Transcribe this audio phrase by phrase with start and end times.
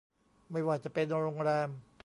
[0.51, 1.69] ไม่ว่าจะเป็นโรงแรม